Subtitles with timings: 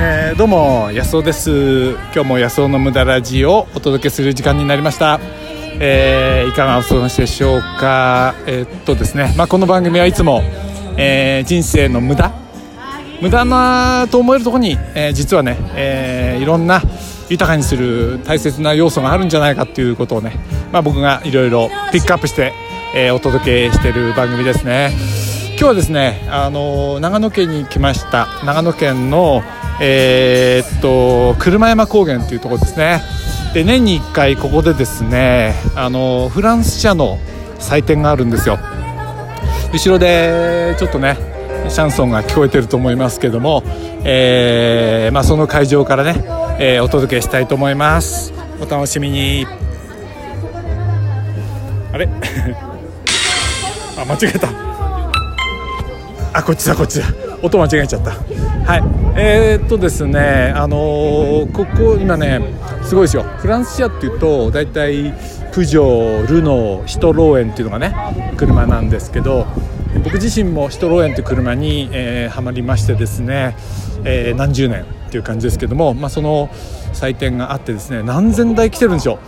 [0.00, 1.94] えー、どうも安尾です。
[2.14, 5.18] 今日も安尾の無駄ラジオをお届けする時間になりました、
[5.80, 8.36] えー、いかがお過ごしでしょうか。
[8.46, 10.42] えー、っとですね、まあ、この番組はいつも、
[10.96, 12.30] え人生の無駄。
[13.20, 16.80] 無駄なと思えるところに、え実はね、えいろんな
[17.28, 20.38] 豊かにする大切な要素があるんじゃないかということをね、
[20.70, 22.52] まあ、僕がいろいろピックアップして、
[22.94, 24.92] えお届けしている番組ですね。
[25.58, 28.28] 今日はですね、あの長野県に来ました。
[28.44, 29.42] 長野県の
[29.80, 33.02] えー、っと車山高原というところですね。
[33.54, 37.18] で年に1回ここでですねあのフランス車の
[37.58, 38.58] 祭典があるんですよ。
[39.72, 41.16] 後ろでちょっとね
[41.68, 43.62] シャンソンが聞こえてると思いますけども、
[44.04, 46.24] えー、まあ、その会場からね、
[46.58, 48.32] えー、お届けしたいと思います。
[48.60, 49.46] お楽しみに。
[51.92, 52.08] あれ？
[53.98, 54.48] あ間違えた。
[56.32, 57.06] あこっちだこっちだ。
[57.42, 58.12] 音間違えちゃった。
[58.68, 58.82] はい。
[59.18, 62.38] えー、っとですねあのー、ここ今ね
[62.82, 63.22] すごいですよ。
[63.22, 65.14] フランス車っていうと大体
[65.54, 69.46] プジョールノーシトローエンっていうのがね車なんですけど
[70.04, 73.56] 僕自身もシトローエンという車に、えー、はまりましてですね、
[74.04, 76.50] えー、何十年っていう感じですけども、まあ、その
[76.92, 79.18] 祭典があってですね何千台来てるんですよ。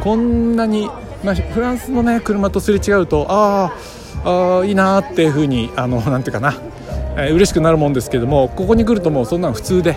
[0.00, 0.88] こんなに、
[1.22, 3.74] まあ、フランスのね車とすれ違うとあ
[4.24, 6.54] あいいなっていうふうにあのなんていうかな
[7.16, 9.96] えー、嬉しくなるもんですけどもここに来るともうそんなの普通で、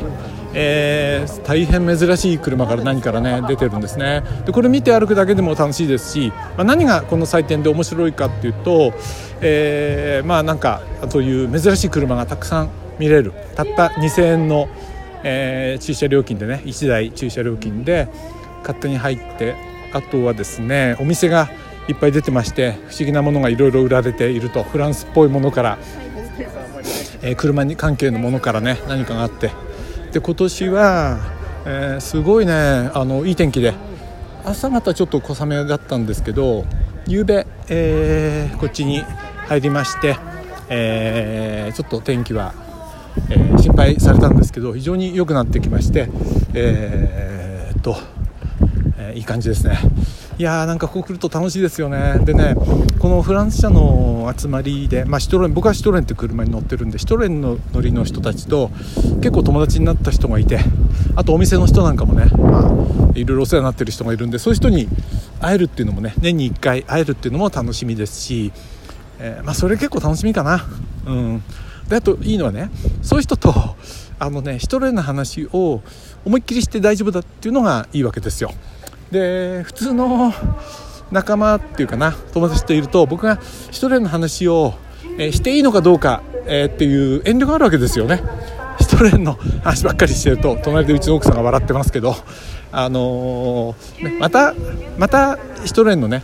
[0.53, 4.23] えー、大変珍しい車から何からね出てるんですね。
[4.45, 8.93] でこれ見て歩くだけでも楽しいですし、まあ、何がこの祭典で面白いかっていうと、
[9.41, 13.33] えー、まあなんかそういう珍しい車がたくさん見れる。
[13.55, 14.69] たった2000円の、
[15.23, 18.07] えー、駐車料金でね1台駐車料金で
[18.61, 19.55] 勝手に入って
[19.93, 21.49] あとはですねお店が
[21.87, 25.79] いっぱい出てまして不思議なものがいろいろ売られているとフランスっぽいものから
[27.21, 29.51] えー、車に関係のものからね何かがあって。
[30.11, 31.19] で今年は、
[31.65, 32.53] えー、すごいね
[32.93, 33.73] あのいい天気で。
[34.45, 36.65] 朝方ちょっと小雨だったんですけど
[37.05, 39.03] 夕べ、えー、こっちに
[39.47, 40.15] 入りまして、
[40.69, 42.53] え、ちょっと天気は、
[43.29, 46.07] え、心配されたんですけど非常に良くなってきまして
[46.53, 47.97] えー、っと、
[48.97, 49.77] えいい感じですね。
[50.39, 52.17] いやーなんかここ来ると楽しいですよね。
[52.23, 52.55] でね
[52.97, 58.69] このフランス車の集まりで、まあ、シトレン僕はシトレンって車に乗ってるんでシトレンの乗りの人たちと
[59.15, 60.61] 結構友達になった人がいて
[61.17, 64.87] あとお店の人なんかもね、まあ、いろいろお世話になってる人がいるんでそういう人に
[65.41, 68.53] 会えるっていうのもね年に1回会えるっていうのも楽しみですし、
[69.19, 70.65] えー、まあ、それ結構楽しみかな。
[71.05, 71.43] うん。
[71.89, 72.69] であといいのはね
[73.01, 73.53] そういう人と
[74.19, 75.81] あのねシトレンの話を
[76.23, 78.53] 思いっきりして大丈夫だっていうのがいいわけですよ。
[79.11, 80.33] で普通の
[81.11, 83.39] 仲間っていうかな友達といると僕が
[83.69, 84.75] 一人の話を、
[85.17, 88.21] え、していいのかどうか、え、っていう遠慮があるわけですよね。
[88.79, 92.15] 一人の話ばっかりしてると隣でうちの奥さんが笑ってますけど
[92.71, 94.55] あのー、ね、また
[94.97, 96.23] また一人のね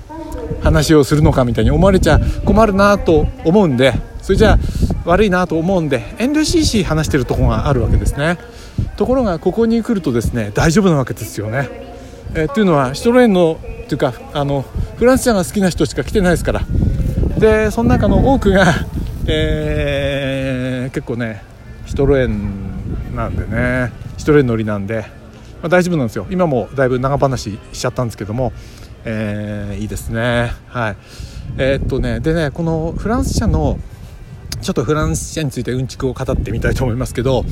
[0.64, 4.60] 話をするのかみたいに思われちゃ困るなと思うんでそれじゃあ
[5.04, 8.38] 悪いなと思うんで遠慮しいし話してるとこがあるわけですね。
[8.98, 11.85] ところがここに来るとですね大丈夫なわけですよね。
[12.36, 14.64] えー、っていうのはシトロエンのっていうかあの
[14.98, 16.62] フランス車が好きな人しか来てないですから。
[17.40, 18.74] でその中の多くが、
[19.28, 21.44] えー、結構ね
[21.86, 23.92] シトロエンなんでね。
[24.18, 25.06] シトロエン乗りなんで、
[25.62, 26.26] まあ、大丈夫なんですよ。
[26.30, 28.54] 今もだいぶ長話しちゃったんですけども、
[29.04, 30.52] えー、いいですね。
[30.68, 30.96] はい。
[31.58, 33.80] えー、っとねでねこのフランス車の
[34.62, 37.46] ちょっとフランス車についてうんちくを語ってみたいと思いますけど、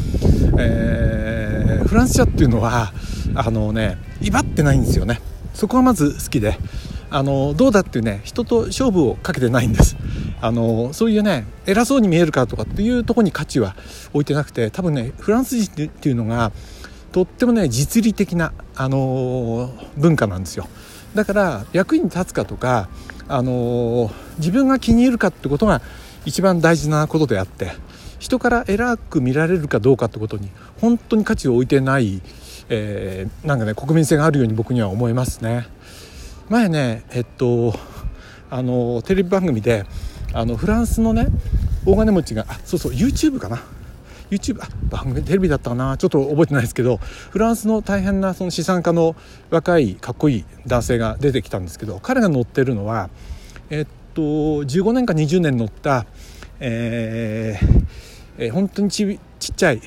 [0.58, 2.92] えー、フランス車っていうのは
[3.36, 5.22] あのね威張ってないんですよね。
[5.54, 6.58] そこがまず好きで
[7.10, 9.96] あのどうだっていうね人と勝負をかけてないんです。
[10.42, 13.76] あのそういうね偉そうに見えるかとかっていうとこに価値は
[14.14, 16.52] 置いてなくて多分ねフランス人っていうのが
[17.12, 20.68] とってもね実利的な、あの文化なんですよ。
[21.14, 22.90] だから役に立つかとか、
[23.28, 25.82] あの自分が気に入るかってことが
[26.26, 27.72] 一番大事なことであって
[28.18, 30.50] 人から偉く見られるかどうかってことに
[30.82, 32.22] 本当に価値を置いてない
[32.75, 35.67] えー、なんかね国民性があるように僕には思いますね。
[36.49, 37.73] 前ねえっと
[38.49, 39.85] あのテレビ番組で
[40.34, 41.28] あのフランスのね
[41.85, 43.61] 大金持ちがあそうそう YouTube かな。
[44.31, 45.97] YouTube あ番組テレビだったかな。
[45.97, 49.16] ちょっと覚えてないですけどフランスの大変なその資産家の
[49.52, 53.11] 若いかっこいい男性が出てきたんですけど彼が乗ってるのは
[53.69, 56.08] えっと15年か20年乗った、
[56.59, 57.85] えー
[58.40, 59.81] えー、本当にちちっちゃい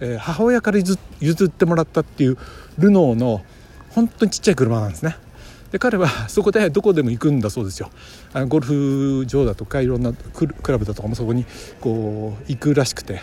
[0.00, 2.38] えー、母親から譲ってもらったっていう
[2.78, 3.42] ルノーの
[3.90, 5.16] 本当にちっちゃい車なんですね。
[5.72, 7.90] で彼は そこでどこでも行くんだそうですよ。
[8.32, 11.44] あのゴルフ場だとかいろんなクラブだとかもそこに
[11.80, 13.20] こう行くらしくて。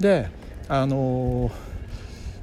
[0.00, 0.30] で
[0.68, 1.50] あの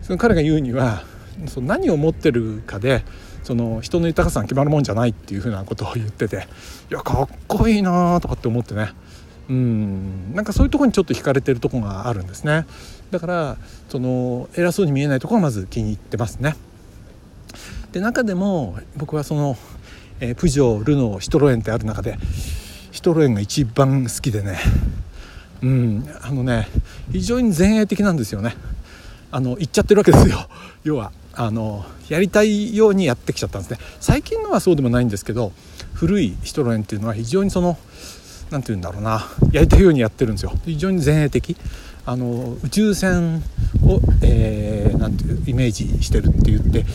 [0.03, 1.03] その彼が言うには
[1.47, 3.03] その何を持ってるかで
[3.43, 6.47] その人の豊かさが決まるもんじゃないっていうふうなことを言ってて
[6.91, 8.91] いやかっこいいなとかって思ってね。
[9.49, 10.35] うん。
[10.35, 12.65] なんかそういうとこにちょっと惹かれてるとこがあるんですね。
[13.11, 13.57] だから
[13.89, 16.55] その偉そうに見えないところがまず気に入ってますね。
[17.91, 19.57] で中でも僕はその、
[20.19, 22.17] えー、プジョールノーシトロエンってある中で
[22.91, 24.57] シトロエンが一番好きでね。
[25.61, 26.09] うん。
[26.21, 26.67] あのね
[27.11, 28.55] 非常に前衛的なんですよね。
[29.31, 30.47] あの言っちゃってるわけですよ。
[30.83, 33.79] 要はあのやりたいようにやってきちゃったんですね。
[34.01, 35.53] 最近のはそうでもないんですけど
[35.93, 37.77] 古いシトロエンっていうのは非常にその
[38.49, 39.25] 何て言うんだろうな。
[39.51, 40.53] やりたいようにやってるんですよ。
[40.65, 41.57] 非常に前衛的。
[42.05, 43.43] あの宇宙船
[43.83, 46.85] を、えー、ていうイメージしてるって言って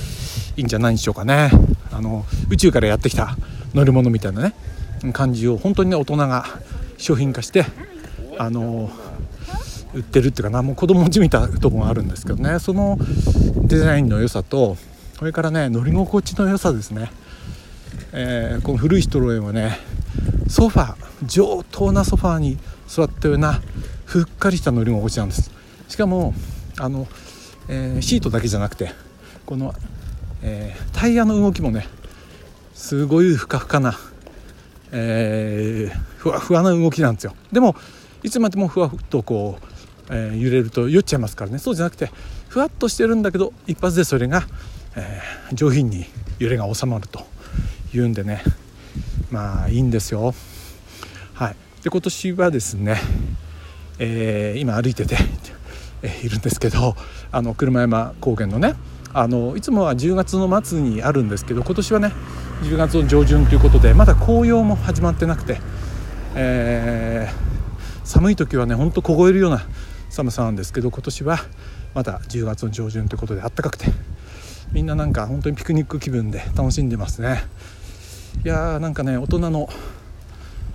[0.57, 1.51] いいんじゃないんでしょうかね。
[1.93, 3.37] あの宇宙からやってきた
[3.75, 4.55] 乗り物みたいなね
[5.13, 6.47] 感じを本当にね大人が
[6.97, 7.67] 商品化して
[8.39, 8.91] あの
[9.93, 10.63] 売ってるっていうかな。
[10.63, 12.59] もう子供じみたとこがあるんですけどね。
[12.59, 12.99] その
[13.67, 14.79] デザインの良さと
[15.19, 17.13] それからね乗り心地の良さですね、
[18.13, 19.79] えー、この古いシトロエンはね
[20.53, 23.63] ソファ上等なソファーに座ったような。
[24.05, 25.51] ふっかりした乗り心地なんです。
[25.89, 26.35] しかも
[26.79, 27.09] あの、
[27.69, 28.93] えー、シートだけじゃなくて
[29.47, 29.75] この、
[30.43, 31.87] えー、タイヤの動きもね
[32.75, 33.99] すごいふかふかな、
[34.91, 37.35] えー、ふわふわな動きなんですよ。
[37.51, 37.75] でも
[38.23, 39.65] いつまでもふわふっとこう、
[40.11, 41.59] えー、揺れると酔っちゃいますからね。
[41.59, 42.11] そうじゃなくて
[42.49, 44.43] ふわっとしてるんだけど一発でそれが、
[44.97, 46.05] えー、上品に
[46.39, 47.27] 揺れが収まると
[47.95, 48.43] いうんでね。
[49.31, 50.35] まあいいんですよ。
[51.35, 51.57] はい。
[51.83, 53.01] で今年はですね、
[53.99, 55.17] えー、今歩いてて、
[56.03, 56.95] え、いるんですけど
[57.31, 58.75] あの車山高原のね
[59.13, 62.13] あのいつもは10月の末にあるんですけど今年はね
[62.63, 65.61] 10月の上旬ということでまだ紅葉も始まってなくて、
[66.35, 67.53] えー
[68.05, 69.63] 寒い時はねほんと凍えるような
[70.11, 71.39] 寒さなんですけど今年は
[71.95, 73.87] まだ10月の上旬ということであったかくて
[74.73, 77.45] みんななんか本当にピクニック気分で楽しんでますね。
[78.45, 79.69] いやーなんかね大人の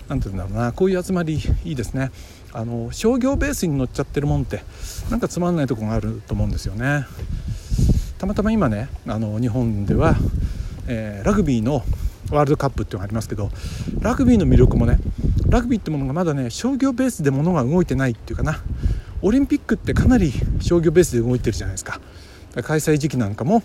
[0.08, 2.12] 何て言うんだろうなこういう集まりいいですね。
[2.54, 4.62] あの商業ベースに乗っちゃってるもんって
[5.12, 7.06] なんかつまんないとこがあると思うんですよね。
[8.18, 10.16] たまたま今ねあの日本では、
[10.88, 11.84] えー、ラグビーの
[12.32, 13.52] ワールドカップっていうのがありますけど
[14.00, 14.98] ラグビーの魅力もね
[15.50, 18.62] ラグビーってものがまだね商業ベースで物が動いてないっていうかな。
[19.22, 20.32] オリンピックってかなり
[20.62, 22.00] 商業ベースで動いてるじゃないですか。
[22.64, 23.64] 開催時期なんかも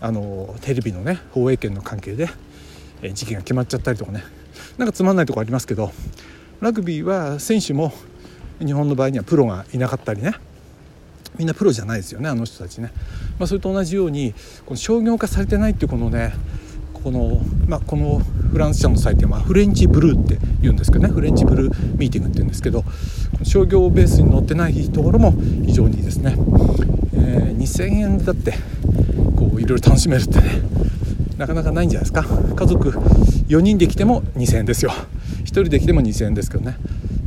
[0.00, 2.28] あのテレビのね放映権の関係で、
[3.02, 4.22] え時期が決まっちゃったりとかね。
[4.78, 5.92] なんかつまんないとこありますけど
[6.60, 7.92] ラグビーは選手も
[8.58, 10.34] 日本の場合にはプロがいなかったりね。
[11.38, 12.92] みんなプロじゃないですよねあの人たちね、
[13.38, 14.34] まあ、それと同じように
[14.66, 16.34] この商業化されてないっていうこのね
[16.92, 21.14] この,、まあ、このフランス社の祭典はフレンチブルーって言うんですけどね。
[21.14, 22.84] フレンチブルーミーティングって言うんですけど
[23.42, 25.32] 商業ベースに載ってないところも
[25.64, 26.34] 非常にいいですね、
[27.14, 28.52] えー、2000円だって
[29.36, 30.89] こういろいろ楽しめるってね。
[31.40, 32.54] なかなかないんじゃないですか。
[32.54, 34.90] 家族4人で来ても2000円ですよ。
[34.90, 36.76] 1人で来ても2000円ですけどね、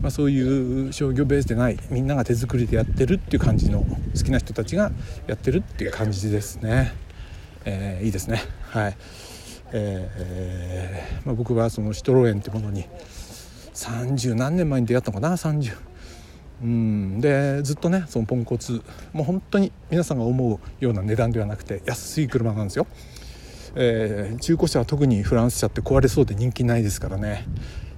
[0.03, 4.91] まあ、そういう商業ベースでないみんなが手作りでやってるっていう感じの好きな人たちが
[5.25, 6.93] やってるっていう感じですね、
[7.65, 8.43] えー、いいですね。
[8.69, 8.97] はい。
[9.71, 12.85] えーまあ、僕はそのシトロエンってものに
[13.73, 15.35] 30何年前に出会ったのかな。
[15.35, 15.75] 30
[16.61, 17.19] うん。
[17.19, 18.83] でずっとねそのポンコツ。
[19.11, 22.85] もう本当に皆さんが思うような値段ではなくて安い車なんですよ、
[23.75, 27.45] えー、中古車は特にフランス車って壊れそうで人気ないですからね。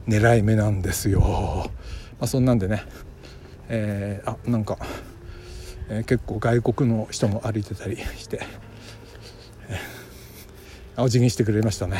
[0.07, 1.19] 狙い目なんですよ、
[2.19, 2.83] まあ、そんなんでね、
[3.69, 4.77] えー、あなんか、
[5.89, 8.41] えー、結構外国の人も歩いてたりして、
[9.67, 9.95] えー
[10.97, 11.97] お辞儀してくれましたね。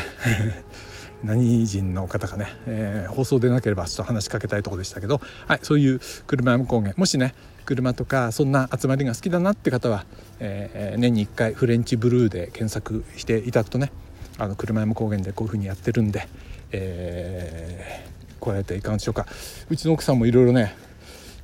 [1.26, 10.06] 何人の方かね、えー、放送でなければちょっと話しかけたいところでしたけど、はい、そういう車山高原もしね車とかそんな集まりが好きだなって方は、
[10.38, 13.90] えー、年に1回フレンチブルーで検索していただくとね
[14.38, 16.28] あの車山高原でこういうふうにやってるんで、
[16.70, 19.26] えー、こうやっていかがでしょうか。
[19.68, 20.76] うちの奥さんもいろいろね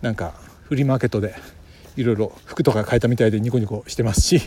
[0.00, 0.34] なんか
[0.64, 1.34] フリーマーケットで
[1.96, 4.40] いろいろ服とか買えたみたいでニコニコしてますし、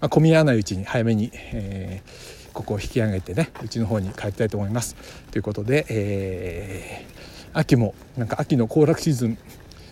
[0.00, 4.96] まあ、混み合わないうちに早めに、えーここを引き上げてねうちの方に帰りたいと思います。
[5.30, 9.38] ということで、えー、秋もなんか秋の行楽シーズン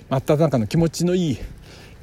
[0.09, 1.39] 真っ只中の気持ちのいい、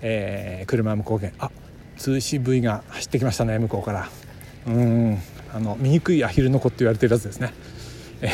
[0.01, 1.51] えー、車向高原あ
[1.97, 4.09] 2CV が走ってきましたね向こうから。
[4.67, 5.17] うん
[5.53, 7.53] あの醜いアヒルの子って言われてるやつですね、
[8.21, 8.27] え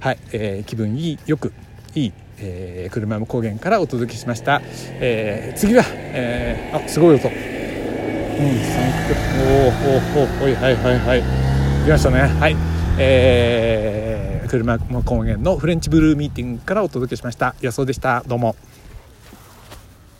[0.00, 1.52] ー、はい、えー、気分いいよく
[1.94, 4.62] いいえー、車山高原からお届けしました、
[5.00, 7.28] えー、次は、えー、あすごい音。
[7.28, 7.34] うん、
[9.40, 11.37] おおおおはいはいはいはい。
[11.88, 12.20] 来ましたね。
[12.20, 12.56] はい。
[12.98, 17.54] えー、車高原のフレンチブルーミーティングからお届けしました。
[17.62, 18.22] 予想でした。
[18.26, 18.56] どうも